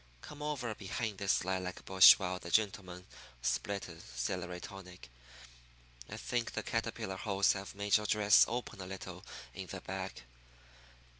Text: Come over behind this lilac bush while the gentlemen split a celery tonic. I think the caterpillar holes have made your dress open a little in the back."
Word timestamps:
Come 0.21 0.41
over 0.41 0.73
behind 0.73 1.19
this 1.19 1.45
lilac 1.45 1.85
bush 1.85 2.13
while 2.17 2.39
the 2.39 2.49
gentlemen 2.49 3.05
split 3.43 3.87
a 3.87 3.99
celery 4.01 4.59
tonic. 4.59 5.11
I 6.09 6.17
think 6.17 6.53
the 6.53 6.63
caterpillar 6.63 7.17
holes 7.17 7.53
have 7.53 7.75
made 7.75 7.97
your 7.97 8.07
dress 8.07 8.43
open 8.47 8.81
a 8.81 8.87
little 8.87 9.23
in 9.53 9.67
the 9.67 9.79
back." 9.79 10.23